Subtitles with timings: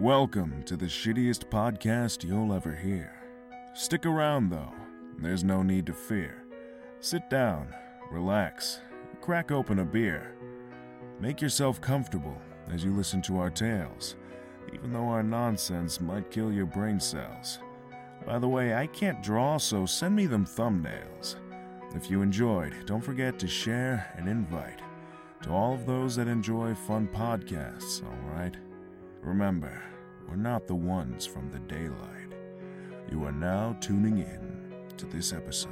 [0.00, 3.12] Welcome to the shittiest podcast you'll ever hear.
[3.74, 4.72] Stick around though,
[5.18, 6.42] there's no need to fear.
[7.00, 7.74] Sit down,
[8.10, 8.80] relax,
[9.20, 10.34] crack open a beer.
[11.20, 12.40] Make yourself comfortable
[12.72, 14.16] as you listen to our tales,
[14.72, 17.58] even though our nonsense might kill your brain cells.
[18.24, 21.36] By the way, I can't draw, so send me them thumbnails.
[21.94, 24.80] If you enjoyed, don't forget to share and invite
[25.42, 28.56] to all of those that enjoy fun podcasts, alright?
[29.22, 29.82] Remember,
[30.28, 32.32] we're not the ones from the daylight.
[33.10, 35.70] You are now tuning in to this episode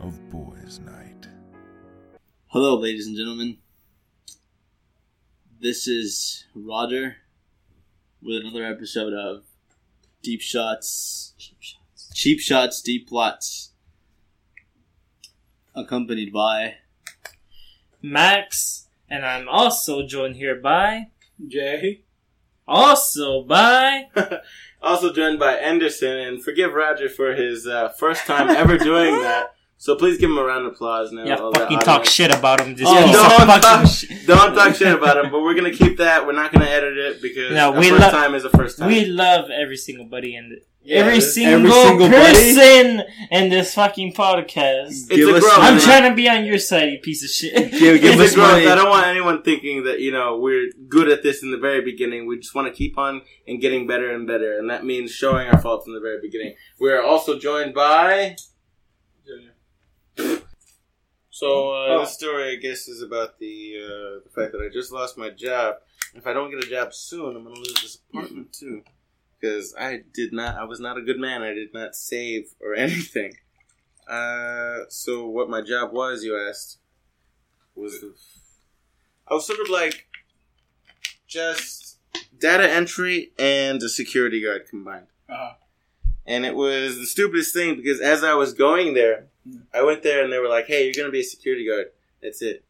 [0.00, 1.28] of Bois Nite.
[2.48, 3.58] Hello, ladies and gentlemen.
[5.60, 7.16] This is Rodger
[8.22, 9.44] with another episode of
[10.22, 13.72] Deep Shots, Cheap Shots, Cheap Shots, Deep Plots,
[15.74, 16.74] accompanied by
[18.00, 21.08] Max, and I'm also joined here by,
[21.46, 22.04] Jay.
[22.72, 24.04] Also by,
[24.82, 29.54] Also joined by Enderson, and forgive Rodger for his uh, first time ever doing that.
[29.76, 31.24] So please give him a round of applause now.
[31.24, 32.74] yeah, fucking talk shit about him.
[32.76, 34.26] Just Oh, don't fucking talk, shit.
[34.26, 36.24] don't talk shit about him, but we're gonna keep that.
[36.26, 38.88] We're not gonna edit it because No, we first lo- time is a first time.
[38.88, 42.32] We love every single buddy in the, Yeah, every every single, single buddy.
[42.54, 44.88] person in this fucking podcast.
[44.88, 45.58] it's Give a us growth.
[45.58, 47.54] I'm trying to be on your side, you piece of shit.
[47.70, 48.50] Give- give It's us a growth.
[48.52, 48.66] money.
[48.66, 51.82] I don't want anyone thinking that you know we're good at this in the very
[51.82, 52.26] beginning.
[52.26, 55.46] We just want to keep on and getting better and better, and that means showing
[55.48, 56.56] our faults in the very beginning.
[56.80, 58.34] We are also joined by.
[61.30, 62.00] So uh, Oh.
[62.00, 65.30] this story, I guess, is about the uh, the fact that I just lost my
[65.30, 65.76] job.
[66.14, 68.82] If I don't get a job soon, I'm gonna lose this apartment too,
[69.42, 70.56] because I did not.
[70.56, 71.42] I was not a good man.
[71.42, 73.34] I did not save or anything.
[74.08, 76.78] Uh, so what my job was, you asked,
[77.74, 78.04] was
[79.26, 80.06] I was sort of like
[81.26, 81.98] just
[82.38, 85.06] data entry and a security guard combined.
[85.28, 85.54] Uh-huh.
[86.26, 89.26] And it was the stupidest thing because as I was going there,
[89.74, 91.86] I went there and they were like, "Hey, you're gonna be a security guard.
[92.22, 92.64] That's it."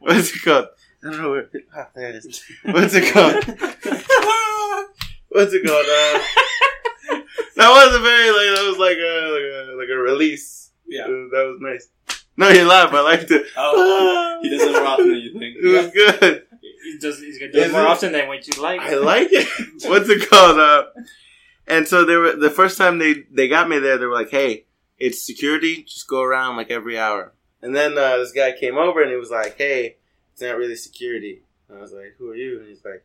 [0.00, 0.66] What's it called?
[1.04, 1.50] I don't know where.
[1.76, 2.42] Ah, there it is.
[2.64, 3.44] What's it called?
[5.32, 5.86] What's it called?
[5.86, 7.22] Uh,
[7.56, 10.70] that wasn't very like that was like a like a, like a release.
[10.86, 11.04] Yeah.
[11.04, 11.88] Uh, that was nice.
[12.36, 12.90] No, you laugh.
[12.90, 13.46] But I liked it.
[13.56, 14.38] Oh.
[14.42, 15.56] He does it more often than you think.
[15.56, 16.46] It was good.
[16.60, 18.80] He does, he's gonna do it more often than what you like.
[18.80, 19.48] I like it.
[19.88, 20.58] What's it called?
[20.58, 20.84] Uh,
[21.66, 23.96] and so they were the first time they they got me there.
[23.98, 24.66] They were like, "Hey,
[24.98, 25.84] it's security.
[25.84, 27.32] Just go around like every hour."
[27.62, 29.96] And then uh, this guy came over and he was like, "Hey,
[30.32, 33.04] it's not really security." And I was like, "Who are you?" And he's like,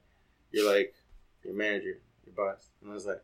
[0.51, 0.95] "You're like
[1.43, 1.99] your manager,
[2.37, 3.21] boss." And I was like,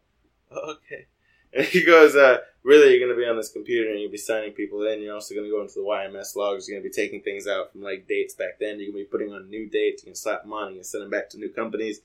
[0.52, 1.06] oh, "Okay."
[1.56, 4.54] And he goes, uh, "Really, you're gonna be on this computer and you'll be signing
[4.54, 5.02] people in.
[5.04, 6.68] You're also gonna go into the YMS logs.
[6.68, 8.80] You're gonna be taking things out from like dates back then.
[8.80, 10.02] You're gonna be putting on new dates.
[10.02, 10.70] You can slap them on.
[10.72, 12.02] You can send them back to new companies."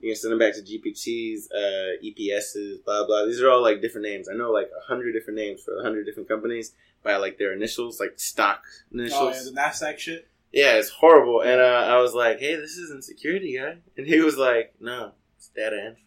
[0.00, 3.24] You can send them back to GPTs, uh, EPSs, blah blah.
[3.24, 4.28] These are all like different names.
[4.28, 6.72] I know like a hundred different names for a hundred different companies
[7.04, 9.36] by like their initials, like stock Oh, initials.
[9.36, 10.28] yeah, the NASDAQ shit.
[10.52, 11.40] yeah, it's horrible.
[11.40, 15.12] And uh, I was like, "Hey, this isn't security, guy." And he was like, "No,
[15.38, 16.02] it's data entry."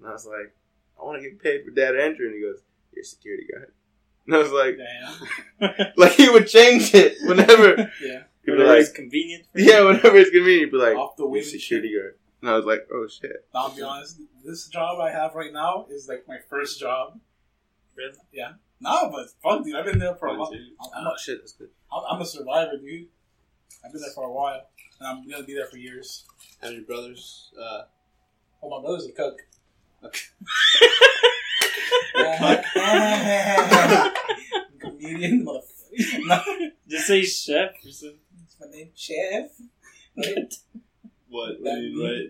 [0.00, 0.54] And I was like,
[1.00, 2.60] "I want to get paid for data entry." And he goes,
[2.92, 3.72] "You're a security guard.
[4.26, 5.92] And I was like, Damn.
[5.96, 7.76] like he would change it whenever.
[8.02, 8.22] yeah.
[8.44, 9.44] He'd be Whenever like, it's convenient.
[9.52, 12.16] For yeah, whenever it's convenient, he'd be like, Off the "You're a whim security guard."
[12.40, 15.86] And I was like, "Oh shit." I'll be honest, this job I have right now
[15.90, 17.18] is like my first job.
[17.96, 18.16] Really?
[18.32, 18.52] Yeah.
[18.80, 20.50] No, but fuck, dude, I've been there for a while.
[20.54, 21.68] I'm, Oh a, shit, that's good.
[21.92, 23.08] I'm a survivor, dude.
[23.84, 24.62] I've been there for a while,
[25.00, 26.24] and I'm gonna be there for years.
[26.62, 27.50] Have your brothers?
[27.60, 27.82] Uh,
[28.62, 29.38] Oh, my brother's a cook.
[30.04, 30.20] Okay.
[34.80, 36.26] Comedian, motherfucker.
[36.26, 36.40] No,
[36.88, 38.18] Just say chef or something.
[38.60, 39.50] my name, Chef.
[40.16, 40.54] Right?
[41.28, 41.60] what?
[41.60, 42.10] What do you meme?
[42.12, 42.28] right?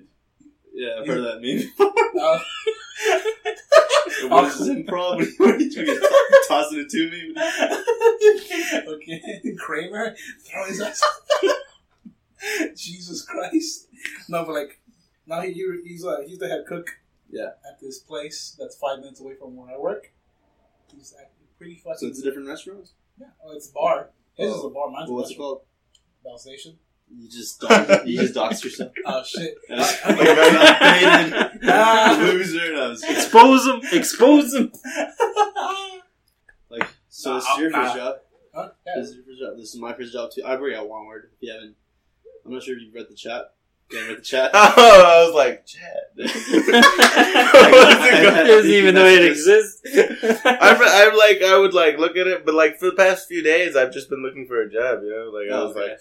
[0.72, 1.70] Yeah, I've heard that meme.
[2.20, 2.38] Uh,
[4.28, 5.24] what is this improv?
[5.38, 6.00] What are you trying
[6.48, 7.34] tossing it to me?
[8.94, 10.14] okay, Kramer,
[10.44, 11.02] throw his ass.
[12.76, 13.88] Jesus Christ!
[14.28, 14.80] No, but like
[15.26, 15.52] now he
[15.84, 16.90] he's uh, he's the head cook.
[17.30, 17.50] Yeah.
[17.68, 20.12] At this place that's five minutes away from where I work.
[20.94, 21.98] He's actually pretty fucking.
[21.98, 22.88] So it's a different restaurant.
[23.18, 24.10] yeah, oh, it's a bar.
[24.34, 24.66] His is Oh.
[24.68, 24.90] a bar.
[24.90, 25.62] Mine's Well, a what's it called?
[26.24, 26.78] Bell Station.
[27.12, 28.92] You just dox, you just doxed yourself.
[29.04, 29.54] Oh shit!
[29.68, 32.18] Like, I- I'm not Ah.
[32.20, 32.64] loser.
[32.72, 33.80] And I was Expose him!
[33.92, 34.72] Expose him!
[36.70, 37.82] like, so this is your nah.
[37.84, 38.16] first job.
[38.54, 38.68] Huh?
[38.86, 38.92] Yeah.
[38.96, 39.56] This is your first job.
[39.56, 40.42] This is my first job too.
[40.44, 41.24] I work at Walmart.
[41.24, 41.74] If you haven't,
[42.44, 43.54] I'm not sure if you've read the chat.
[43.90, 44.50] You haven't read the chat.
[44.54, 46.02] Oh, I was like, Chad.
[46.16, 46.26] He
[48.46, 49.80] doesn't even know it exists.
[50.44, 53.42] I'm, I'm like, I would like look at it, but like for the past few
[53.42, 55.02] days, I've just been looking for a job.
[55.02, 55.88] You know, like I Oh, was okay.
[55.90, 55.98] like,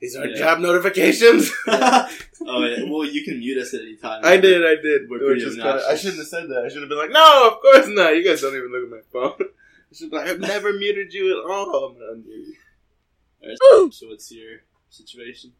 [0.00, 0.36] These are Yeah.
[0.36, 1.50] job notifications.
[1.66, 2.08] oh,
[2.42, 2.84] yeah.
[2.90, 4.20] well, you can mute us at any time.
[4.24, 5.08] I did, I did.
[5.08, 6.64] We're Which pretty is kinda, I shouldn't have said that.
[6.64, 8.14] I should have been like, no, of course not.
[8.16, 9.34] You guys don't even look at my phone.
[9.40, 11.86] I should be like, I've never muted you at all.
[11.86, 12.56] I'm gonna unmute you.
[13.42, 13.58] Alright,
[13.94, 14.60] so what's your
[14.90, 15.52] situation?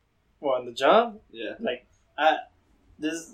[0.44, 1.54] Well, on the job, Yeah.
[1.58, 1.86] like,
[2.18, 2.36] I
[2.98, 3.32] this,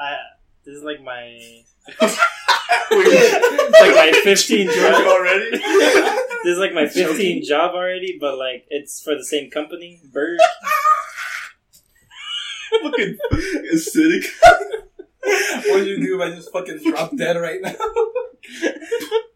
[0.00, 0.16] I
[0.64, 2.00] this is like my it's
[2.90, 5.62] like my 15 job already.
[6.42, 10.40] This is like my 15 job already, but like it's for the same company, Bird.
[12.82, 13.16] Fucking
[13.72, 14.24] acidic.
[15.22, 17.74] What did you do if I just fucking drop dead right now?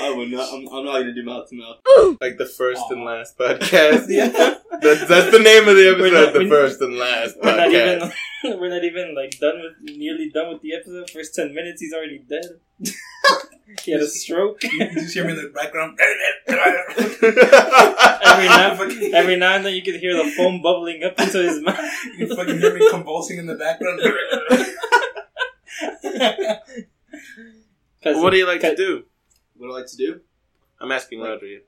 [0.00, 0.52] I would not.
[0.52, 2.18] I'm, I'm not gonna do mouth to mouth.
[2.20, 4.06] Like the first and last podcast.
[4.08, 4.28] yeah.
[4.80, 7.96] That's, that's the name of the episode, not- the first and last We're not podcast.
[7.96, 8.12] even
[8.60, 11.10] we're not even like done with nearly done with the episode.
[11.10, 12.60] First 10 minutes, he's already dead.
[13.82, 14.62] he had a stroke.
[14.62, 15.98] You just hear me in the background.
[18.24, 21.60] Every now, every now and then, you can hear the foam bubbling up into his
[21.62, 21.78] mouth.
[22.16, 24.00] You can fucking hear me convulsing in the background.
[28.04, 29.04] What do you like to do?
[29.58, 30.20] What do I like to do?
[30.80, 31.46] I'm asking Rodger.
[31.46, 31.58] Yeah.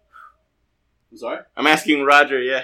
[1.11, 1.39] I'm sorry.
[1.57, 2.41] I'm asking Rodger.
[2.41, 2.63] Yeah,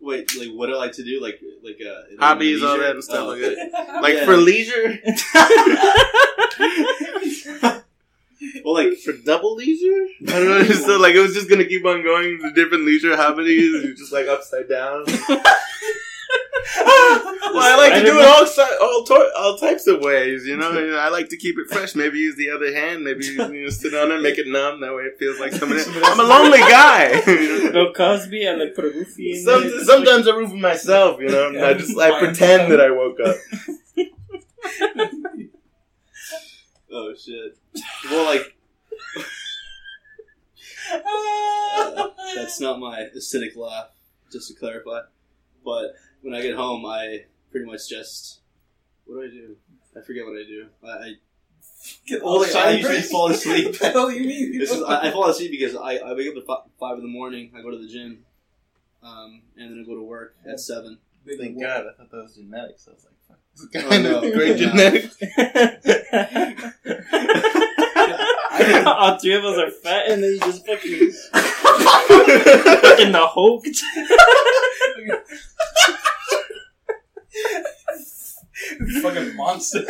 [0.00, 1.20] Wait, like what do I like to do?
[1.20, 3.68] Like like uh, hobbies, all that and stuff Oh, like okay.
[3.72, 3.88] that.
[4.02, 4.24] Like Yeah.
[4.26, 4.98] for leisure,
[8.64, 10.06] well, like for double leisure.
[10.28, 10.62] I don't know.
[10.86, 13.84] so like it was just gonna keep on going to different leisure hobbies.
[13.84, 15.04] You're just like upside down.
[17.54, 18.46] Well, I like to do it all
[18.80, 20.46] all, to- all types of ways.
[20.46, 21.94] You know, I like to keep it fresh.
[21.94, 23.04] Maybe use the other hand.
[23.04, 24.80] Maybe you know, sit on it, make it numb.
[24.80, 25.82] That way it feels like somebody.
[26.04, 27.20] I'm a lonely guy.
[27.72, 31.20] Bill Cosby and like put a roofie in Some, sometimes I roofie myself.
[31.20, 33.36] You know, I just I pretend that I woke up.
[36.90, 37.58] oh shit.
[38.10, 38.56] Well, like
[40.92, 43.88] uh, that's not my acidic laugh.
[44.32, 45.00] Just to clarify,
[45.64, 48.40] but when I get home, I pretty much just
[49.06, 49.56] what do I do?
[49.96, 50.66] I forget what I do.
[50.84, 51.14] I, I
[52.06, 53.66] Get all the time I usually fall asleep.
[53.72, 54.58] What the hell do you mean?
[54.58, 57.02] This is, I, I fall asleep because I, I wake up at fi- five in
[57.02, 57.52] the morning.
[57.54, 58.24] I go to the gym,
[59.02, 60.98] um, and then I go to work at seven.
[61.26, 61.66] Big Thank wolf.
[61.66, 62.88] God, I thought that was genetics.
[62.88, 63.38] I was like, fuck,
[63.72, 64.20] this Oh, no.
[64.32, 65.16] great genetics.
[68.86, 73.64] All three of us are fat, and then you just fucking fucking the Hulk.
[79.02, 79.84] Fucking monster.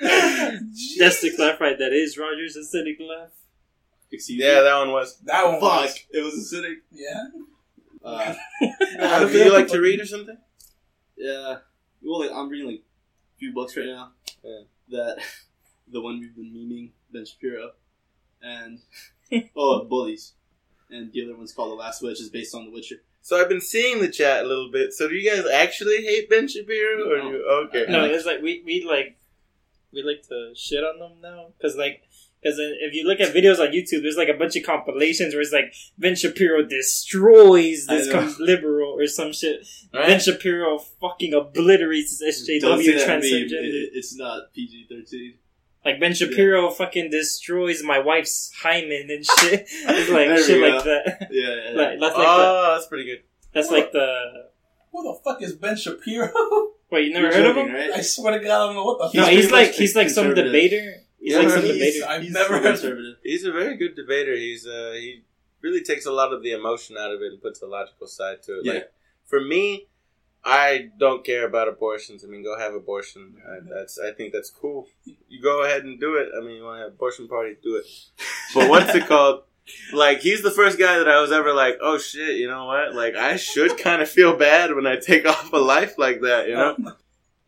[0.00, 1.78] That's the laugh right.
[1.78, 3.30] That is Rodger's acidic laugh.
[4.10, 4.62] Excuse yeah, me.
[4.62, 5.18] that one was.
[5.24, 5.54] That one.
[5.60, 5.82] Fuck!
[5.82, 6.76] was- It was acidic.
[6.90, 7.24] Yeah.
[8.04, 8.34] Uh,
[8.98, 10.36] Uh, do you like to read or something?
[11.16, 11.58] yeah.
[12.02, 14.10] Well, like, I'm reading like a few books right now.
[14.42, 14.60] Yeah.
[14.88, 15.18] That
[15.88, 17.70] the one we've been memeing, Ben Shapiro,
[18.42, 18.80] and
[19.56, 20.32] oh, Bullies,
[20.92, 22.96] and the other one's called The Last Wish, is based on The Witcher.
[23.22, 24.92] So I've been seeing the chat a little bit.
[24.92, 27.10] So do you guys actually hate Ben Shapiro?
[27.12, 27.30] Or No.
[27.30, 27.86] you, okay.
[27.88, 29.16] No, it's like we we like
[29.92, 32.02] we like to shit on them now because like
[32.42, 35.42] because if you look at videos on YouTube, there's like a bunch of compilations where
[35.42, 39.64] it's like Ben Shapiro destroys this com- liberal or some shit.
[39.94, 40.08] Right?
[40.08, 43.20] Ben Shapiro fucking obliterates this Don't SJW say that meme.
[43.20, 43.52] transgender.
[43.52, 45.34] It- it's not PG thirteen.
[45.84, 49.68] Like Ben Shapiro fucking destroys my wife's hymen and shit.
[50.10, 50.68] Like shit go.
[50.68, 51.28] like that.
[51.32, 51.76] Yeah, yeah, yeah.
[51.80, 53.18] Like that's like oh, that's pretty good.
[53.18, 53.24] the
[53.60, 54.48] that's like the
[54.92, 56.30] Who the fuck is Ben Shapiro?
[56.90, 57.74] wait you never You're heard of him?
[57.74, 57.90] right?
[57.92, 59.14] I swear to God, I don't know what the fuck.
[59.14, 61.02] no, he's like he's like some debater.
[61.18, 62.06] He's Yeah, like some he's- debater.
[62.08, 62.72] I've He's never super heard.
[62.74, 63.14] conservative.
[63.24, 64.34] He's a very good debater.
[64.36, 65.24] He's uh he
[65.62, 68.42] really takes a lot of the emotion out of it and puts a logical side
[68.44, 68.64] to it.
[68.66, 68.72] Yeah.
[68.74, 68.92] Like
[69.26, 69.88] for me,
[70.44, 72.24] I don't care about abortions.
[72.24, 73.34] I mean, go have abortion.
[73.48, 74.88] I, that's I think that's cool.
[75.28, 76.30] You go ahead and do it.
[76.36, 77.86] I mean, you want to have abortion party, do it.
[78.54, 79.42] But what's it called?
[79.92, 82.96] Like he's the first guy that I was ever like, oh shit, you know what?
[82.96, 86.48] Like I should kind of feel bad when I take off a life like that,
[86.48, 86.74] you know?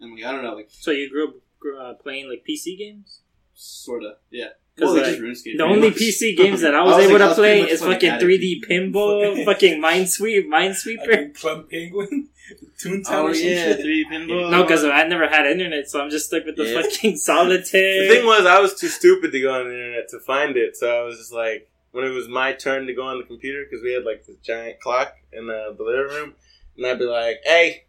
[0.01, 2.79] And like I don't know, like So you grew up grew, uh, playing like PC
[2.79, 3.23] games?
[3.55, 4.51] sorta, yeah.
[4.79, 5.57] 'Cause, Well, like, like, just RuneScape.
[5.59, 5.99] The only much.
[5.99, 9.45] PC games that I I was, was, able like, to play is fucking 3D pinball,
[9.45, 11.09] fucking Minesweep, Minesweeper.
[11.17, 12.29] Like Club Penguin,
[12.83, 13.81] Toontown Oh or some yeah, shit.
[13.81, 14.51] three pinball.
[14.51, 16.83] No, because I never had internet, so I'm just stuck with the Yeah.
[16.83, 18.07] fucking solitaire.
[18.09, 20.77] The thing was, I was too stupid to go on the internet to find it,
[20.77, 23.65] so I was just like, when it was my turn to go on the computer,
[23.65, 26.35] because we had like this giant clock in uh, the living room,
[26.77, 27.85] and I'd be like, "Hey,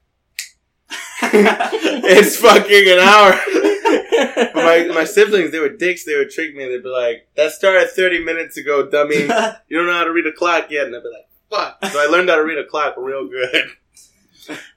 [1.21, 3.33] it's fucking an hour."
[4.53, 6.05] But my my siblings, they were dicks.
[6.05, 6.65] They would trick me.
[6.67, 9.21] They'd be like, "That started thirty minutes ago, dummy.
[9.21, 9.27] You
[9.77, 12.05] don't know how to read a clock yet." And I'd be like, "Fuck!" So I
[12.05, 13.69] learned how to read a clock real good.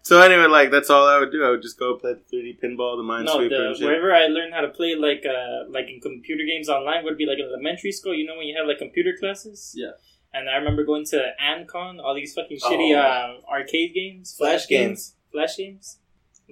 [0.03, 1.45] So anyway, like that's all I would do.
[1.45, 4.55] I would just go play the 3D pinball, the no, Minesweeper, the, wherever I learned
[4.55, 7.93] how to play like uh like in computer games online would be like in elementary
[7.93, 8.15] school.
[8.15, 9.75] You know when you have like computer classes.
[9.77, 9.93] Yeah.
[10.35, 13.01] and I remember going to Ancon, all these fucking shitty Oh.
[13.01, 15.15] uh, arcade games, Flash games.
[15.33, 15.99] flash games.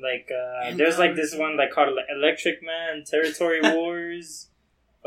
[0.08, 4.48] Like uh, there's like this one like called like, Electric Man, Territory Wars.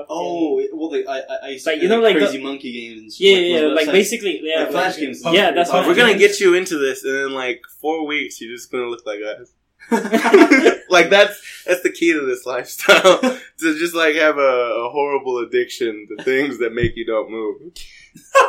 [0.03, 2.23] Fucking- Oh, well, like, I, I, I used to Like, play, you know, like, like
[2.23, 3.01] crazy monkey games.
[3.01, 5.21] And shit, yeah, like, yeah, like basically, yeah, Like Flash like- games.
[5.25, 8.53] Yeah, that's what We're gonna get you into this, and in like four weeks, you're
[8.55, 9.53] just gonna look like us.
[10.89, 13.19] like that's that's the key to this lifestyle
[13.59, 14.41] to just like have a,
[14.85, 17.61] a horrible addiction to things that make you don't move.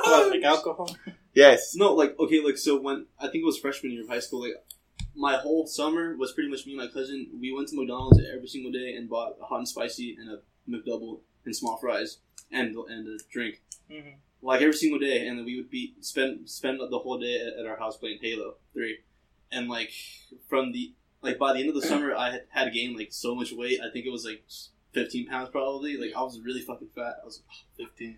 [0.05, 0.95] What, like alcohol.
[1.35, 1.75] Yes.
[1.77, 4.43] No, like okay, like so when I think it was freshman year of high school,
[4.43, 4.55] like
[5.15, 7.29] my whole summer was pretty much me and my cousin.
[7.41, 10.41] We went to McDonald's every single day and bought a hot and spicy and a
[10.69, 12.19] McDouble and small fries
[12.53, 14.15] and and a drink, Mhm.
[14.43, 15.27] like every single day.
[15.27, 18.19] And then we would be spend spend the whole day at, at our house playing
[18.23, 18.99] Halo Three,
[19.53, 19.93] and like
[20.49, 20.93] from the
[21.23, 23.81] like by the end of the summer, I had, had gained like so much weight.
[23.81, 24.43] I think it was like
[24.93, 25.97] fifteen pounds probably.
[25.97, 27.17] Like I was really fucking fat.
[27.23, 28.17] I was like fifteen.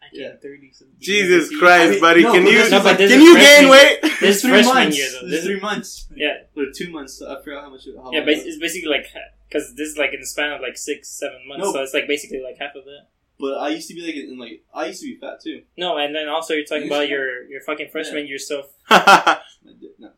[0.00, 0.70] I can't thirty.
[0.72, 2.22] so- Jesus Yeah, Christ, I mean, buddy!
[2.22, 3.98] no, can you this is like- can you gain freshman- weight?
[4.02, 4.96] This is It's three months.
[4.96, 5.20] year though.
[5.26, 6.08] This This is three months.
[6.14, 7.20] Yeah, or two months.
[7.20, 7.84] I forgot how much.
[7.96, 9.06] How yeah, but it it's it's basically like
[9.48, 11.72] because this is like in the span of like six, seven months, No.
[11.72, 13.08] so it's like basically like half of that.
[13.40, 15.62] But I used to be like, in like, I used to be fat too.
[15.76, 18.66] No, and then also you're talking about your your fucking freshman year stuff.
[18.90, 19.40] I
[19.80, 20.10] did- No,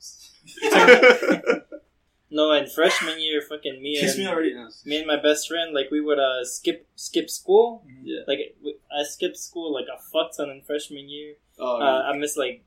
[2.33, 4.55] No, and freshman year, fucking me kiss and me already.
[4.55, 4.69] No.
[4.85, 7.85] me and my best friend, like we would uh skip skip school.
[8.05, 8.21] Yeah.
[8.29, 8.57] Like
[8.97, 11.35] I skipped school like a fuck ton in freshman year.
[11.59, 12.65] Oh, Uh, I missed like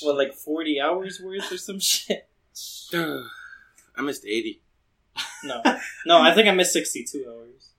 [0.00, 2.26] what like forty hours worth or some shit.
[2.94, 4.62] I missed eighty.
[5.44, 5.62] No,
[6.06, 7.70] no, I think I missed sixty two hours.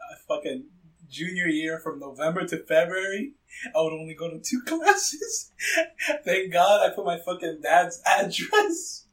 [0.00, 0.64] Uh, fucking
[1.08, 3.32] junior year from November to February,
[3.76, 5.50] I would only go to two classes.
[6.24, 9.04] Thank God I put my fucking dad's address.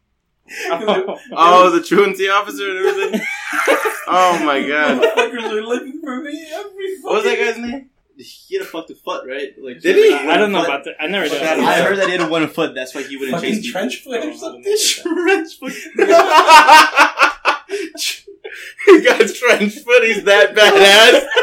[1.33, 3.21] Oh, the truancy officer and everything.
[4.09, 5.01] Oh my god!
[5.03, 7.89] Motherfuckers are looking for me every What was that guy's name?
[8.17, 9.49] he had a fucked foot, right?
[9.61, 10.13] Like, Did he?
[10.15, 10.95] I don't know about that.
[10.97, 11.37] I never did.
[11.41, 12.73] Fuck I heard that he had a one foot.
[12.73, 13.79] That's why he wouldn't Fucking chase people.
[13.81, 14.77] trench foot Oh, or don't something.
[15.03, 15.73] Trench foot.
[18.87, 20.03] He got trench foot.
[20.03, 21.27] He's that badass.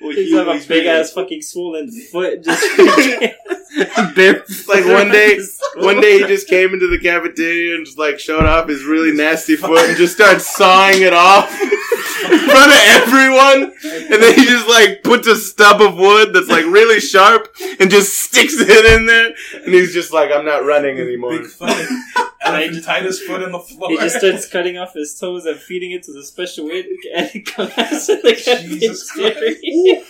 [0.00, 2.42] Well, He's he have a big ass fucking swollen foot.
[2.44, 3.36] Just Bare-
[4.68, 5.38] like one day,
[5.76, 9.12] one day he just came into the cafeteria and just like showed off his really
[9.12, 13.72] nasty foot and just started sawing it off in front of everyone.
[13.84, 17.90] And then he just like puts a stub of wood that's like really sharp and
[17.90, 19.34] just sticks it in there.
[19.64, 21.38] And he's just like, I'm not running anymore.
[21.38, 22.02] Big fucking
[22.46, 23.90] elephantitis foot in the floor.
[23.90, 27.30] He just starts cutting off his toes and feeding it to the special weight and
[27.34, 27.74] it comes
[28.06, 30.02] to the cafeteria.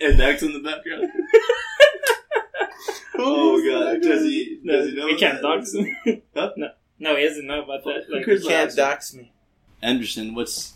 [0.00, 1.08] and Max in the background.
[3.18, 4.58] Oh god, does he?
[4.62, 5.06] No, Does he know?
[5.06, 5.42] we can't that?
[5.42, 5.96] dox him.
[6.34, 6.50] Huh?
[6.56, 6.68] No,
[6.98, 8.06] no, he doesn't know about that.
[8.10, 9.32] Like, Chris You can't dox me.
[9.82, 10.74] Enderson, what's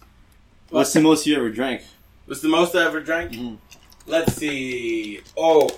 [0.70, 1.82] what's the most you ever drank?
[2.26, 3.32] What's the most I ever drank?
[3.32, 3.58] Mhm.
[4.06, 5.20] Let's see.
[5.36, 5.68] Oh.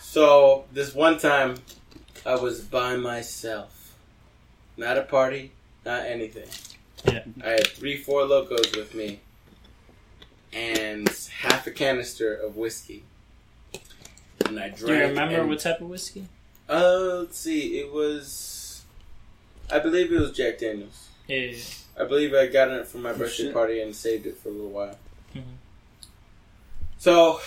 [0.00, 1.56] So, this one time,
[2.24, 3.94] I was by myself.
[4.76, 5.52] Not a party,
[5.84, 6.48] not anything.
[7.04, 7.24] Yeah.
[7.44, 9.20] I had three, four Lokos with me.
[10.52, 11.08] And
[11.40, 13.04] half a canister of whiskey.
[14.48, 14.78] And I drank.
[14.78, 16.26] Do you remember and- what type of whiskey?
[16.68, 17.78] Uh, let's see.
[17.80, 18.82] It was.
[19.70, 21.08] I believe it was Jack Daniels.
[21.26, 22.02] Yeah, yeah, yeah.
[22.02, 23.52] I believe I got it from my Oh, birthday shit.
[23.52, 24.98] party and saved it for a little while.
[25.34, 25.42] Mhm.
[26.98, 27.40] So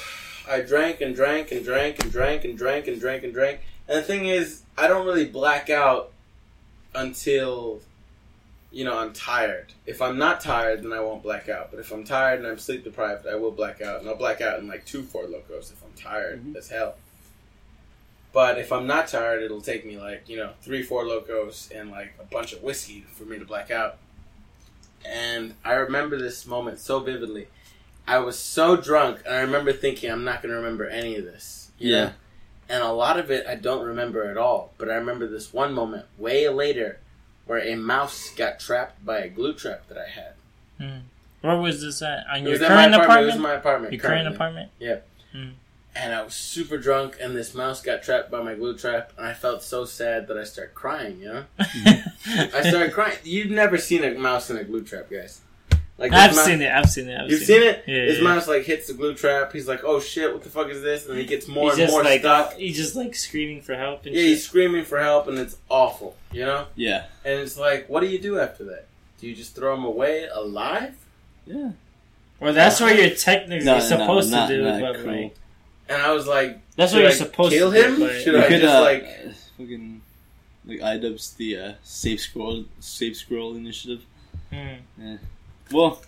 [0.48, 3.62] I drank and drank and drank and drank and drank and drank and drank.
[3.88, 6.12] And the thing is, I don't really black out
[6.94, 7.82] until
[8.72, 9.74] you know I'm tired.
[9.86, 11.72] If I'm not tired, then I won't black out.
[11.72, 14.42] But if I'm tired and I'm sleep deprived, I will black out, and I'll black
[14.42, 16.56] out in like two four Lokos if I'm tired Mhm.
[16.56, 16.96] as hell.
[18.34, 21.92] But if I'm not tired, it'll take me like you know three four Lokos and
[21.92, 23.98] like a bunch of whiskey for me to black out.
[25.06, 27.48] And I remember this moment so vividly.
[28.08, 31.26] I was so drunk, and I remember thinking, I'm not going to remember any of
[31.26, 31.72] this.
[31.78, 32.04] Yeah.
[32.06, 32.12] know?
[32.70, 34.74] And a lot of it I don't remember at all.
[34.78, 37.00] But I remember this one moment way later
[37.52, 40.34] where a mouse got trapped by a glue trap that I had.
[40.80, 41.02] Mm.
[41.42, 42.26] Where was this at?
[42.32, 43.04] On It your was current apartment.
[43.04, 43.24] apartment?
[43.24, 43.94] It was my apartment.
[43.94, 44.72] your current apartment?
[45.94, 49.28] And I was super drunk, and this mouse got trapped by my glue trap, and
[49.28, 51.44] I felt so sad that I started crying, you know?
[51.60, 53.18] I started crying.
[53.26, 55.42] You've never seen a mouse in a glue trap, guys.
[56.02, 56.72] Like I've mouse- seen it.
[56.72, 57.20] I've seen it.
[57.22, 57.84] I've You've seen it?
[57.88, 58.24] Yeah, His yeah.
[58.24, 59.54] mouse like hits the glue trap.
[59.54, 61.82] He's like, "Oh shit, what the fuck is this?" And he gets more he's and
[61.84, 62.54] just more like stuck.
[62.56, 64.30] he's just like screaming for help and Yeah, shit.
[64.30, 66.66] he's screaming for help, and it's awful, you know.
[66.76, 67.06] Yeah.
[67.24, 68.88] And it's like, what do you do after that?
[69.20, 70.96] Do you just throw him away alive?
[71.46, 71.72] Yeah.
[72.40, 74.64] Well, that's what you're technically No, no, supposed not- to do.
[74.64, 75.22] not but, cruel.
[75.24, 75.36] like,
[75.90, 77.88] And I was like, that's what you're I supposed kill to do.
[77.94, 78.00] him?
[78.00, 79.04] but- Should You I could, just uh, like?
[79.04, 79.30] uh,
[79.60, 80.02] fucking
[80.66, 84.04] like iDubbbz the uh, safe scroll safe scroll initiative.
[84.52, 85.16] Hmm.
[85.72, 86.02] Well,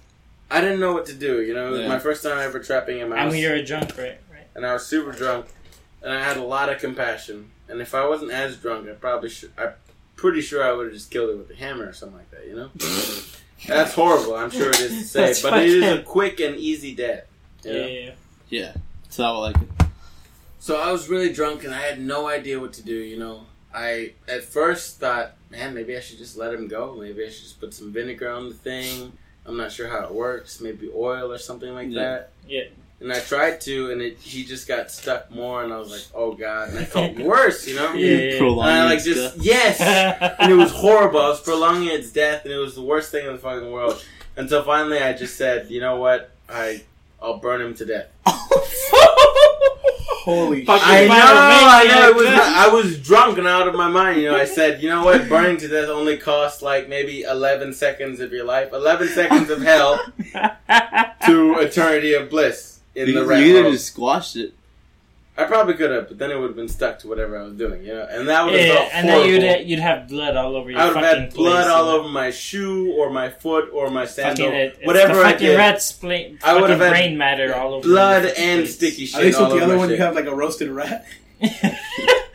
[0.52, 1.42] I didn't know what to do.
[1.42, 1.88] You know, it was Yeah.
[1.88, 3.20] my first time ever trapping a mouse.
[3.20, 4.18] I mean, you're a drunk, right?
[4.32, 4.48] Right.
[4.56, 5.48] and I was super drunk,
[6.02, 7.50] and I had a lot of compassion.
[7.70, 9.52] And if I wasn't as drunk, I probably should.
[9.58, 9.72] I'm
[10.16, 12.46] pretty sure I would have just killed it with a hammer or something like that.
[12.46, 12.70] You know,
[13.68, 14.36] that's horrible.
[14.36, 16.94] I'm sure it is to say, That's but it is a fucking- quick and easy
[16.94, 17.26] death.
[17.64, 17.86] you know?
[17.88, 18.12] Yeah.
[18.50, 18.74] Yeah.
[19.10, 19.86] So I like it.
[20.60, 23.46] So I was really drunk and I had no idea what to do, you know.
[23.74, 26.96] I at first thought, man, maybe I should just let him go.
[27.00, 29.14] Maybe I should just put some vinegar on the thing.
[29.46, 30.62] I'm not sure how it works.
[30.62, 32.02] Maybe oil or something like Yeah.
[32.02, 32.30] that.
[32.48, 32.62] Yeah.
[33.02, 36.04] And I tried to, and it he just got stuck more, and I was like,
[36.16, 37.92] oh god, and I felt worse, you know.
[37.94, 38.38] Yeah, yeah.
[38.40, 39.46] Prolong And I like its just death.
[39.46, 39.82] yes,
[40.40, 41.20] and it was horrible.
[41.20, 44.02] I was prolonging its death, and it was the worst thing in the fucking world.
[44.38, 46.84] Until finally, I just said, you know what, I
[47.22, 48.08] I'll burn him to death.
[50.24, 52.10] Holy Fucking I know, I know.
[52.10, 54.22] It was I was drunk and out of my mind.
[54.22, 55.28] You know, I said, you know what?
[55.30, 59.62] Burning to death only costs like maybe eleven seconds of your life, eleven seconds of
[59.62, 60.00] hell
[61.26, 63.74] to eternity of bliss in You, the you red could have world.
[63.74, 64.54] just squashed it.
[65.36, 67.54] I probably could have, but then it would have been stuck to whatever I was
[67.56, 67.84] doing.
[67.84, 69.32] You know, and that would have yeah, felt and horrible.
[69.42, 72.08] then you'd you'd have blood all over your I would have had blood all over
[72.08, 75.58] my shoe or my foot or my sandal, Fucking, it, whatever the I fucking did.
[75.58, 78.76] rat's spla- I would have had brain matter all over blood and place.
[78.76, 79.20] sticky shit.
[79.20, 81.06] At least all with the other my one, you have like a roasted rat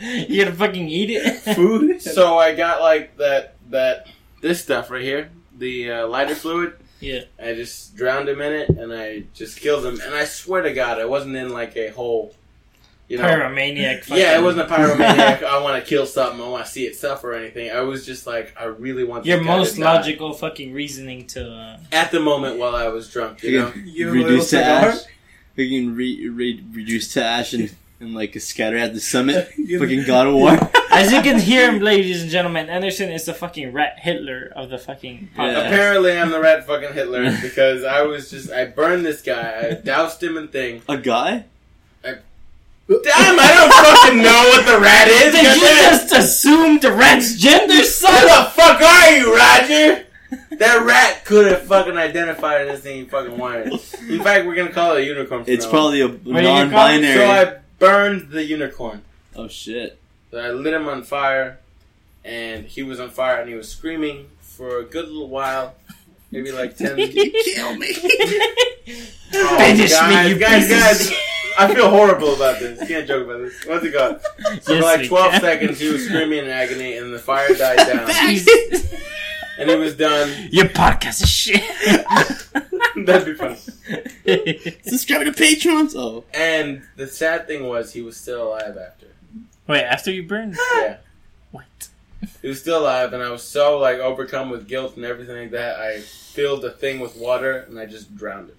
[0.01, 1.37] You're gonna fucking eat it.
[1.57, 2.01] food.
[2.03, 4.07] So I got like that that
[4.41, 6.75] this stuff right here, the uh, lighter fluid.
[7.01, 7.21] Yeah.
[7.41, 10.01] I just drowned him in it, and I just killed him.
[10.01, 12.35] And I swear to God, I wasn't in like a whole,
[13.09, 13.25] you know.
[13.25, 14.05] Pyromaniac.
[14.05, 14.17] Fucking...
[14.23, 15.43] yeah, it wasn't a pyromaniac.
[15.45, 16.41] I want to kill something.
[16.41, 17.71] I want to see it suffer or anything.
[17.71, 19.83] I was just like, I really want this Your guy to most die.
[19.85, 21.51] logical fucking reasoning to.
[21.51, 23.43] Uh, at the moment while I was drunk.
[23.43, 24.91] You know, You You can have a little reduce to cigar?
[24.91, 24.99] ash.
[25.57, 29.49] You can re- re- reduce to ash and, and like scatter at the summit.
[29.79, 30.57] Fucking God of War.
[30.93, 34.79] as you can hear, ladies and gentlemen, Enderson is the fucking rat Hitler of the
[34.79, 35.53] fucking podcast.
[35.53, 35.61] Yeah.
[35.67, 39.69] apparently I'm the rat fucking Hitler because I was just I burned this guy.
[39.71, 40.83] I doused him in thing.
[40.89, 41.47] A guy?
[42.89, 45.33] Damn, I don't fucking know what the rat is.
[45.35, 50.07] Did you just assume the rat's gender, Who the fuck are you, Rodger?
[50.59, 53.73] That rat could have fucking identified this thing he fucking wanted.
[54.09, 55.45] In fact, we're gonna call it a unicorn.
[55.45, 57.15] from It's now probably a you non-binary.
[57.15, 59.03] So I burned the unicorn.
[59.37, 59.99] oh shit!
[60.31, 61.59] So I lit him on fire,
[62.25, 65.75] and he was on fire, and he was screaming for a good little while,
[66.31, 66.97] maybe like ten.
[66.97, 67.95] Kill me!
[69.35, 71.13] Oh, Finish me, you guys, piece guys!
[71.61, 71.71] shit.
[71.71, 72.81] I feel horrible about this.
[72.81, 73.65] You can't joke about this.
[73.67, 74.21] What's it called?
[74.63, 75.41] So Yes, for like 12 can.
[75.41, 78.93] seconds, he was screaming in agony, and the fire died down, Jesus.
[79.59, 80.49] and it was done.
[80.51, 81.63] Your podcast is shit.
[83.07, 83.57] That'd be fun.
[84.87, 85.95] Subscribe to Patrons.
[85.97, 89.07] Oh, And the sad thing was, he was still alive after.
[89.67, 90.57] Wait, after you burned?
[90.77, 90.97] Yeah.
[91.51, 91.65] What?
[92.43, 95.51] He was still alive, and I was so like overcome with guilt and everything like
[95.53, 95.79] that.
[95.81, 98.57] I filled the thing with water, and I just drowned him.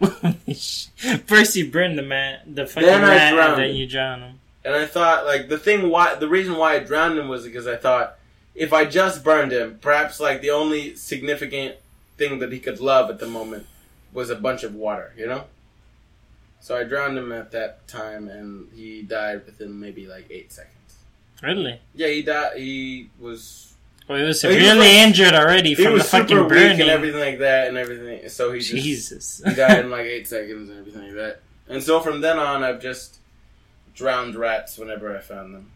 [1.26, 4.40] First you burn the man, the fucking Then rat, and then you drown him.
[4.64, 7.66] And I thought, like, the thing why the reason why I drowned him was because
[7.66, 8.18] I thought
[8.54, 11.76] if I just burned him, perhaps like the only significant
[12.16, 13.66] thing that he could love at the moment
[14.12, 15.44] was a bunch of water, you know.
[16.60, 20.74] So I drowned him at that time, and he died within maybe like eight seconds.
[21.42, 21.80] Really?
[21.94, 22.58] Yeah, he died.
[22.58, 23.74] He was
[24.08, 26.38] Well, he was Oh, he was severely like- injured already he from the super fucking
[26.38, 26.80] weak burning.
[26.80, 28.28] and everything like that, and everything.
[28.30, 29.42] So he just Jesus.
[29.44, 31.40] he died in like eight seconds and everything like that.
[31.68, 33.18] And so from then on, I've just
[33.94, 35.70] drowned rats whenever I found them.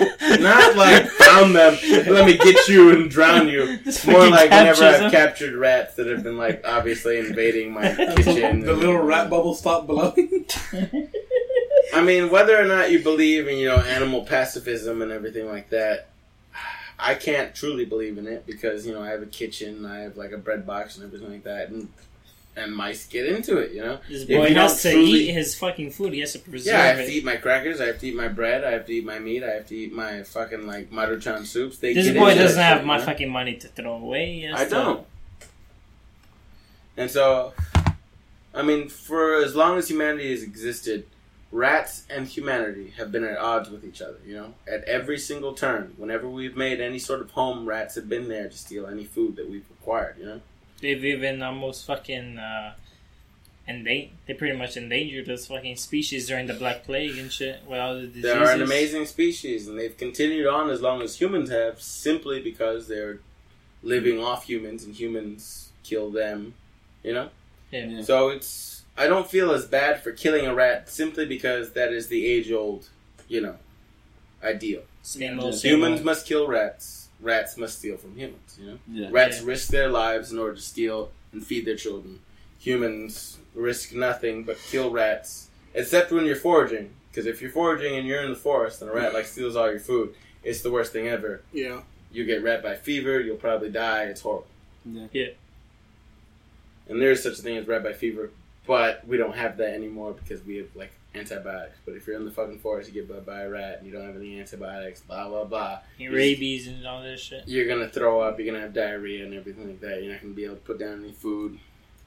[0.40, 1.76] Not like found them.
[2.06, 3.76] Let me get you and drown you.
[3.84, 5.10] Just More like whenever captures I've him.
[5.10, 8.60] captured rats that have been like obviously invading my kitchen.
[8.60, 10.46] the little rat bubble stopped blowing.
[11.92, 15.70] I mean, whether or not you believe in you know animal pacifism and everything like
[15.70, 16.10] that,
[16.98, 20.16] I can't truly believe in it because you know I have a kitchen, I have
[20.16, 21.88] like a bread box and everything like that, and
[22.56, 23.72] and mice get into it.
[23.72, 26.14] You know, This boy has to truly- eat his fucking food.
[26.14, 27.06] He has to preserve yeah, I have it.
[27.06, 29.18] to eat my crackers, I have to eat my bread, I have to eat my
[29.18, 31.76] meat, I have to eat my fucking like maruchan soups.
[31.78, 33.06] They This boy doesn't have shit, my you know?
[33.06, 34.50] fucking money to throw away.
[34.54, 35.06] I to- don't.
[36.96, 37.52] And so,
[38.54, 41.06] I mean, for as long as humanity has existed,
[41.52, 44.18] rats and humanity have been at odds with each other.
[44.26, 48.08] You know, at every single turn, whenever we've made any sort of home, rats have
[48.08, 50.16] been there to steal any food that we've acquired.
[50.18, 50.40] You know,
[50.80, 52.74] They've even almost fucking uh,
[53.66, 54.10] endangered.
[54.26, 57.62] They pretty much endangered this fucking species during the Black Plague and shit.
[57.66, 58.22] With all the diseases.
[58.22, 62.40] they are an amazing species, and they've continued on as long as humans have, simply
[62.40, 63.20] because they're
[63.82, 66.54] living off humans, and humans kill them.
[67.02, 67.28] You know.
[67.70, 68.02] Yeah.
[68.02, 72.08] So it's I don't feel as bad for killing a rat simply because that is
[72.08, 72.88] the age old,
[73.28, 73.56] you know,
[74.42, 74.82] ideal.
[75.02, 76.04] Same old, same Humans old.
[76.06, 77.08] must kill rats.
[77.20, 78.58] Rats must steal from humans.
[78.60, 79.08] You know, yeah.
[79.10, 79.46] rats Yeah.
[79.48, 82.20] risk their lives in order to steal and feed their children.
[82.58, 86.90] Humans risk nothing but kill rats except when you're foraging.
[87.10, 89.70] Because if you're foraging and you're in the forest and a rat like steals all
[89.70, 91.40] your food, it's the worst thing ever.
[91.52, 91.80] Yeah.
[92.12, 94.04] You get rat by fever, you'll probably die.
[94.04, 94.46] It's horrible.
[94.84, 95.06] Yeah.
[95.12, 95.28] Yeah.
[96.88, 98.30] And there is such a thing as rat by fever,
[98.66, 101.78] but we don't have that anymore because we have like antibiotics.
[101.84, 103.92] But if you're in the fucking forest, you get bit by a rat and you
[103.92, 105.78] don't have any antibiotics, blah blah blah.
[105.98, 107.44] rabies and all this shit.
[107.46, 108.38] You're gonna throw up.
[108.38, 110.02] You're gonna have diarrhea and everything like that.
[110.02, 111.58] You're not gonna be able to put down any food,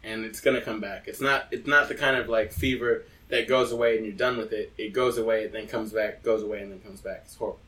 [0.04, 1.08] and it's gonna come back.
[1.08, 1.48] It's not.
[1.52, 4.74] It's not the kind of like fever that goes away and you're done with it.
[4.78, 7.24] It goes away, and then comes back, goes away, and then comes back.
[7.26, 7.60] It's horrible.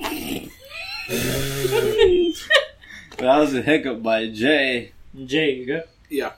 [3.18, 4.92] That was a hiccup by Jay.
[5.24, 5.82] Jay, you go.
[6.10, 6.32] Yeah.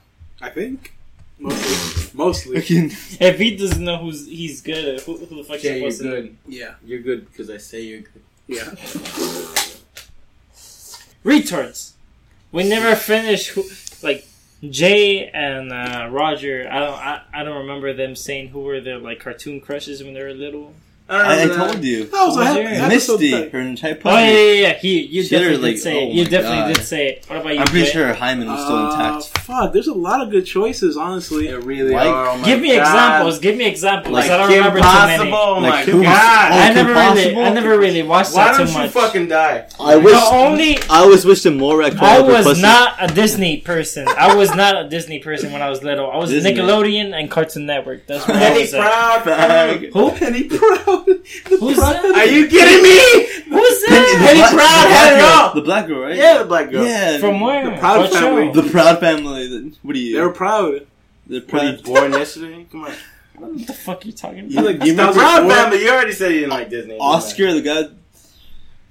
[0.46, 0.92] I think.
[1.38, 2.10] Mostly.
[2.14, 2.56] Mostly.
[3.20, 6.02] If he doesn't know who's he's good at, who, who the fuck Jay, you're supposed
[6.02, 6.22] to know?
[6.22, 6.36] good.
[6.46, 6.74] Yeah.
[6.84, 8.22] You're good because I say you're good.
[8.46, 8.64] Yeah.
[11.24, 11.92] Retards.
[12.52, 13.64] We never finished who,
[14.02, 14.26] like
[14.70, 16.68] Jay and uh, Rodger.
[16.70, 16.94] I don't.
[16.94, 20.32] I, I don't remember them saying who were their like cartoon crushes when they were
[20.32, 20.74] little.
[21.08, 21.70] I don't I, I remember that.
[21.72, 22.04] told you.
[22.06, 22.88] That was Was a there?
[22.88, 24.72] Misty, that- her entire Oh yeah, yeah, yeah.
[24.74, 26.12] He, you She had her, definitely like, did say oh it.
[26.14, 26.74] You definitely God.
[26.74, 27.24] did say it.
[27.28, 27.60] What about you?
[27.60, 27.92] I'm pretty Jay?
[27.92, 29.38] sure hymen was still Uh, intact.
[29.38, 31.46] fuck, there's a lot of good choices, honestly.
[31.46, 32.28] It really Like, are.
[32.30, 32.80] Oh Give me God.
[32.80, 33.38] examples.
[33.38, 34.12] Give me examples.
[34.14, 35.16] Like I don't Kim remember Possible.
[35.16, 35.32] too many.
[35.36, 36.52] Oh my Like, who god!
[36.52, 39.68] Oh, I Kim never really, I never really watched Why that don't you fucking die?
[39.78, 40.22] I The wish.
[40.32, 44.08] only I always wished him more red I color for was not a Disney person.
[44.08, 46.10] I was not a Disney person when I was little.
[46.10, 48.06] I was Nickelodeon and Cartoon Network.
[48.08, 48.80] That's what I Penny was at.
[48.80, 49.22] Proud.
[49.22, 49.92] Fag.
[49.92, 50.10] Who?
[50.10, 50.95] Penny Proud.
[51.06, 52.04] The Who's that?
[52.04, 53.56] Are you kidding me?
[53.56, 54.18] Who's that?
[54.18, 55.28] the Penny black- Proud the had black it girl.
[55.48, 55.54] all.
[55.54, 56.16] The black girl, right?
[56.16, 56.84] Yeah, the black girl.
[56.84, 57.18] Yeah.
[57.18, 57.70] From where?
[57.70, 58.18] The Proud What show?
[58.20, 58.62] Family.
[58.62, 59.72] The Proud Family.
[59.82, 60.14] What are you?
[60.16, 60.86] They were proud.
[61.26, 61.82] They're he Proud.
[61.84, 62.66] born yesterday?
[62.70, 62.92] Come on.
[63.36, 64.70] What the fuck are you talking You, about?
[64.72, 65.50] you The remember Proud Four?
[65.50, 65.82] Family.
[65.84, 66.96] You already said you didn't like Disney.
[66.98, 67.82] Oscar, the guy?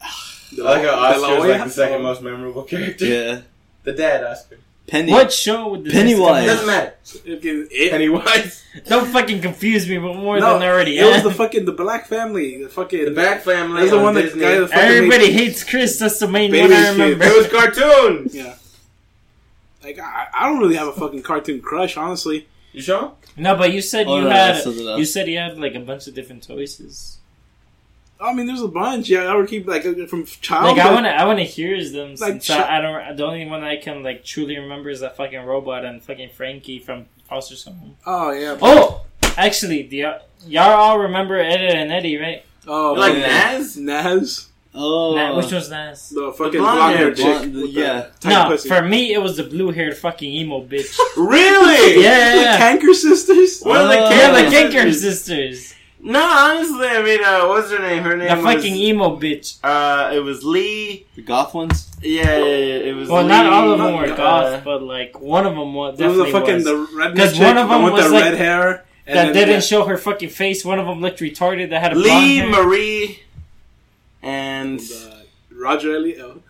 [0.02, 3.06] I like how Oscar's like the second most memorable character.
[3.06, 3.41] Yeah.
[3.84, 4.58] The dad, Oscar.
[4.88, 5.12] Penny.
[5.12, 6.43] What show would this Pennywise.
[6.43, 6.93] It doesn't matter.
[7.26, 8.63] It- it- Pennywise.
[8.88, 11.71] Don't fucking confuse me, but more no, than I already it was the fucking the
[11.71, 12.62] Black Family.
[12.63, 13.80] The fucking The Back Family.
[13.80, 15.98] That's the on one that guy that fucking Everybody hates Chris.
[15.98, 16.91] That's the main one I shit.
[16.91, 17.26] remember.
[17.26, 18.36] It was cartoons.
[18.36, 18.56] Yeah.
[19.84, 22.48] Like I, I don't really have a fucking cartoon crush, honestly.
[22.74, 23.13] You sure?
[23.38, 24.56] No, but you said Oh, you no, had.
[24.56, 25.00] that's something else.
[25.00, 27.17] You said you had like a bunch of different choices.
[28.19, 29.10] I mean, there's a bunch.
[29.10, 30.78] Yeah, I would keep like from childhood.
[30.78, 32.12] Like I want to, I want to hear them.
[32.12, 33.17] Like, since ch- I, I don't.
[33.17, 36.80] The only one I can like truly remember is that fucking robot and fucking Frankie
[36.80, 37.97] from Foster's Home.
[38.06, 38.58] Oh yeah.
[38.62, 39.06] Oh,
[39.38, 42.43] actually, the uh, y'all all remember Eddie and Eddie, right?
[42.67, 43.58] Oh, You like yeah.
[43.58, 43.78] Nazz?
[43.78, 45.15] Nazz, Oh.
[45.15, 46.10] Nah, which was nice.
[46.10, 47.25] the fucking blonde blonde hair haired chick.
[47.25, 48.08] blonde- with yeah.
[48.21, 48.67] the No, pussy.
[48.69, 50.97] for me it was the blue-haired fucking emo bitch.
[51.17, 52.01] Really?
[52.04, 52.60] yeah, yeah, the yeah.
[52.78, 53.62] Kanker sisters.
[53.62, 54.10] One of the Oh.
[54.10, 55.75] Yeah, the Kanker Kinker sisters.
[56.06, 56.13] Sisters.
[56.13, 58.04] No, honestly, I mean, uh, what's her name?
[58.04, 58.39] Her name was.
[58.39, 58.56] The was.
[58.56, 59.58] fucking emo bitch.
[59.63, 61.06] uh, it was Lee.
[61.15, 61.89] The goth ones?
[62.02, 63.10] Yeah, yeah, yeah, it was.
[63.10, 66.10] Well, not all of them were uh, goth, but like one of them was There
[66.10, 66.63] was definitely the fucking was.
[66.91, 68.86] the redneck 'Cause chick, one of them with was the like- red hair.
[69.08, 70.65] And that then didn't the- show her fucking face.
[70.65, 71.70] One of them looked retarded.
[71.70, 72.50] That had a blonde Lee hair.
[72.50, 73.20] Marie,
[74.24, 76.20] and the Rodger Elliott.
[76.22, 76.41] Oh.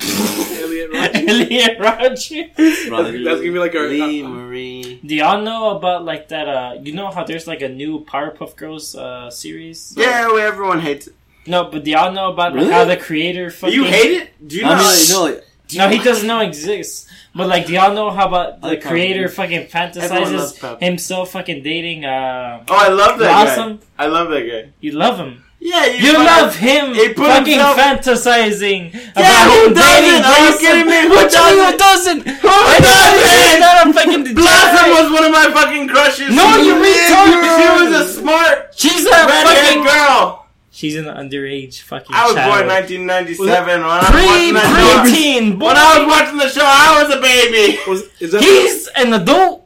[0.00, 1.28] Elliot Rodger.
[1.28, 2.08] Elliot Rodger.
[2.56, 3.88] That's, that's gonna be like our.
[3.88, 5.00] Lee uh, Marie.
[5.04, 6.48] Do y'all know about like that?
[6.48, 9.94] Uh, you know how there's like a new Powerpuff Girls uh series?
[9.96, 11.14] Yeah, well, everyone hates it.
[11.46, 13.74] No, but do y'all know about like, how the creator fucking?
[13.74, 14.48] You hate it?
[14.48, 14.82] Do you I not?
[14.96, 15.44] mean, no, like,
[15.76, 17.06] No, he doesn't know exists.
[17.34, 19.32] But like, do y'all know how about the creator Powerpuff.
[19.32, 20.80] fucking fantasizes Powerpuff.
[20.80, 22.04] himself fucking dating?
[22.06, 23.76] Uh, Oh, I love that Blossom.
[23.78, 23.82] guy.
[23.98, 24.70] I love that guy.
[24.80, 25.44] You love him.
[25.64, 30.20] Yeah, You fucking- love him he put fucking himself- fantasizing Yeah, about who him dating
[30.20, 30.24] doesn't?
[30.28, 30.60] Are you Blossom.
[30.60, 31.00] kidding me?
[31.08, 32.24] Who What you mean who doesn't?
[32.24, 32.40] doesn't?
[32.44, 33.48] Who I doesn't?
[33.48, 36.34] you're not a fucking Blossom was one of my fucking crushes.
[36.36, 37.40] No, She you was- retard.
[37.56, 39.84] She was a smart She's a fucking.
[39.84, 40.46] girl.
[40.70, 42.14] She's an underage fucking.
[42.14, 42.50] I was child.
[42.50, 43.80] born in 1997.
[43.80, 45.66] When I was Pre watching that show, preteen boy.
[45.66, 47.78] when I was watching the show, I was a baby.
[47.88, 49.63] Was, is that He's an adult.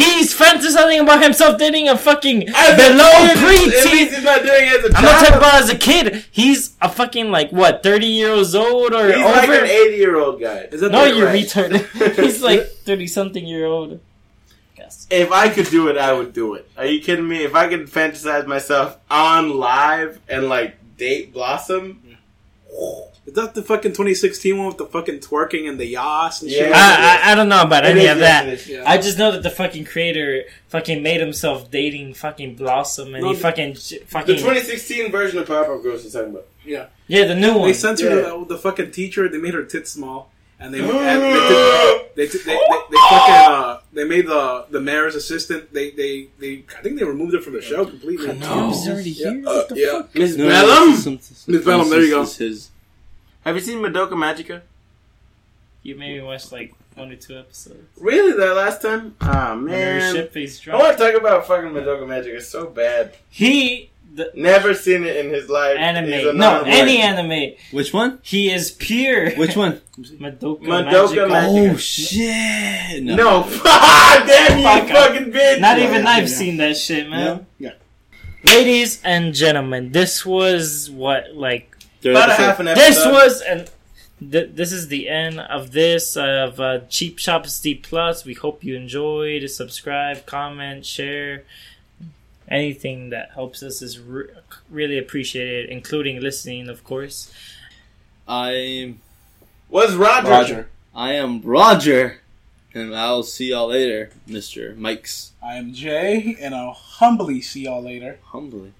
[0.00, 3.90] He's fantasizing about himself dating a fucking As a below kid, At least preteen.
[4.08, 6.24] he's not doing it as a I'm not talking about as a kid.
[6.30, 9.24] He's a fucking like what, 30 years old or He's over?
[9.24, 10.68] like an 80 year old guy.
[10.72, 11.44] is that no, the, you right.
[11.44, 12.16] retard.
[12.24, 14.00] He's like 30 something year old.
[14.76, 15.06] Guess.
[15.10, 16.70] If I could do it, I would do it.
[16.78, 17.44] Are you kidding me?
[17.44, 22.16] If I could fantasize myself on live and like date Blossom,
[23.26, 26.68] Is that the fucking 2016 one with the fucking twerking and the yas and shit?
[26.68, 26.72] Yeah.
[26.74, 28.72] I, I I don't know about It any is, of yes, that.
[28.72, 28.82] Yeah.
[28.86, 33.28] I just know that the fucking creator fucking made himself dating fucking Blossom and No,
[33.30, 36.46] he the- fucking The 2016 version of Powerpuff Girls you're talking about.
[36.64, 36.86] yeah.
[37.08, 37.68] yeah the new one.
[37.68, 38.20] They censored Yeah.
[38.38, 39.28] the, the fucking teacher.
[39.28, 40.94] They made her tits small, and they and they,
[41.48, 45.72] took- they, took- they, they, they fucking uh, they made the the mayor's assistant.
[45.74, 48.32] They they they I think they removed her from the show completely.
[48.38, 48.68] No.
[48.70, 49.30] He's already Yeah.
[49.32, 49.44] here.
[49.46, 50.02] Uh, yeah.
[50.14, 50.88] Miss no, Bellum?
[50.90, 52.24] this is some- some- Miss Bellum, there you go.
[52.24, 52.70] his.
[53.44, 54.62] Have you seen Madoka Magica?
[55.82, 57.98] You maybe watched like one or two episodes.
[57.98, 59.16] Really, that last time?
[59.20, 60.14] Ah When her man.
[60.14, 62.34] ship face I want to talk about fucking Madoka Magic.
[62.34, 63.16] It's so bad.
[63.30, 65.78] He the Never seen it in his life.
[65.78, 66.36] Anime.
[66.36, 67.54] No, any anime.
[67.70, 68.18] Which one?
[68.22, 69.30] He is pure.
[69.32, 69.80] Which one?
[69.98, 71.28] Madoka, Madoka Magica.
[71.28, 71.72] Magic.
[71.72, 73.02] Oh shit!
[73.02, 75.60] No, damn you, Fuck fucking bitch!
[75.60, 76.34] Not even yeah, I've yeah.
[76.34, 77.46] seen that shit, man.
[77.58, 77.72] Yeah.
[78.44, 82.86] Ladies and gentlemen, this was what like Third About a half an episode.
[82.86, 83.70] this was and
[84.32, 88.24] th- this is the end of this of uh, Cheap Shots Deep Plots.
[88.24, 89.48] We hope you enjoyed.
[89.50, 91.44] Subscribe, comment, share.
[92.48, 94.26] Anything that helps us is re-
[94.68, 97.32] really appreciated, including listening, of course.
[98.26, 98.94] I
[99.68, 100.28] Was Rodger?
[100.30, 100.68] Rodger.
[100.94, 102.20] I am Rodger,
[102.74, 105.30] and I'll see y'all later, Mister Mike's.
[105.40, 108.18] I am Jay, and I'll humbly see y'all later.
[108.24, 108.72] Humbly.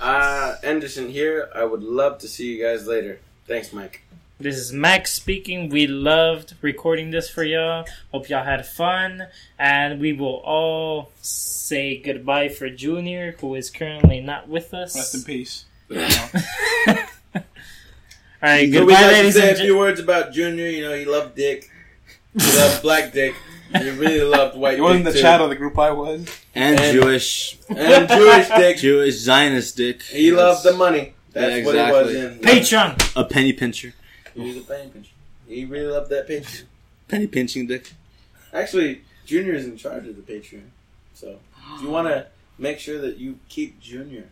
[0.00, 1.48] Uh, Enderson here.
[1.54, 3.20] I would love to see you guys later.
[3.46, 4.02] Thanks, Mike.
[4.40, 5.68] This is Max speaking.
[5.68, 7.86] We loved recording this for y'all.
[8.12, 9.28] Hope y'all had fun.
[9.58, 14.96] And we will all say goodbye for Junior, who is currently not with us.
[14.96, 15.64] Rest in peace.
[15.90, 15.96] all
[18.42, 20.66] right, So we goodbye, like to say and a few words about Junior.
[20.66, 21.70] You know, he loved dick.
[22.36, 23.34] He loved black dick.
[23.78, 25.44] He really loved white It wasn't the dick, chat too.
[25.44, 26.26] of the group I was.
[26.54, 28.76] And, And- Jewish, And Jewish dick.
[28.78, 30.02] Jewish Zionist dick.
[30.02, 31.14] He loved the money.
[31.32, 32.50] That's Yeah, what it was exactly.
[32.50, 32.58] in.
[32.96, 33.12] Patreon.
[33.20, 33.92] A penny pincher.
[34.34, 35.10] He was a penny pincher.
[35.48, 36.62] He really loved that Patreon.
[37.08, 37.92] Penny pinching dick.
[38.52, 40.68] Actually, Junior is in charge of the Patreon.
[41.14, 41.38] So,
[41.76, 42.26] if you want to
[42.58, 44.24] make sure that you keep Junior,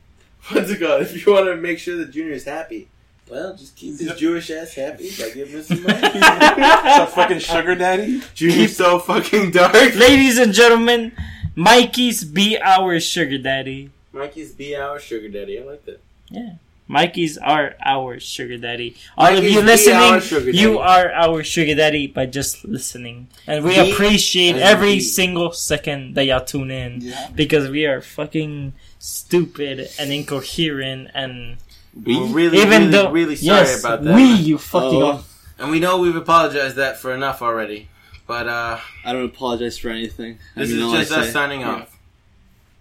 [0.50, 1.02] what's it called?
[1.02, 2.88] If you want to make sure that Junior is happy,
[3.30, 6.00] well, just keep his Jewish ass happy by giving him some money.
[6.96, 8.22] so fucking sugar daddy.
[8.34, 9.74] Junior's so fucking dark.
[9.94, 11.12] Ladies and gentlemen,
[11.54, 13.90] Mikey's be our sugar daddy.
[14.12, 15.60] Mikey's be our sugar daddy.
[15.60, 16.00] I like that.
[16.30, 16.54] Yeah.
[16.90, 18.96] Mikey's are our sugar daddy.
[19.18, 23.28] All of you listening, you are our sugar daddy by just listening.
[23.46, 25.00] And we Me appreciate as every me.
[25.00, 27.02] single second that y'all tune in.
[27.02, 27.28] Yeah.
[27.34, 31.58] because we are fucking stupid and incoherent and
[32.04, 34.14] We're really, even really, though really sorry yes, about that.
[34.14, 35.24] we you fucking Oh,
[35.58, 37.88] And we know we've apologized that for enough already.
[38.26, 40.38] But uh I don't apologize for anything.
[40.56, 41.94] I this mean, is just us say- signing off.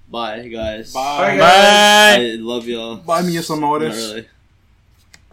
[0.10, 0.94] Bye, guys.
[0.94, 1.38] Bye.
[1.38, 2.16] Bye.
[2.16, 2.96] I love y'all.
[2.98, 4.28] Buy me some Not really.